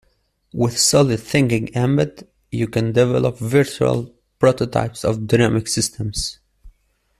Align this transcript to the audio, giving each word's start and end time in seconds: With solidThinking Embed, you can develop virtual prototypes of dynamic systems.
With 0.51 0.77
solidThinking 0.77 1.73
Embed, 1.73 2.25
you 2.51 2.67
can 2.67 2.91
develop 2.91 3.37
virtual 3.37 4.11
prototypes 4.39 5.03
of 5.05 5.27
dynamic 5.27 5.67
systems. 5.67 6.39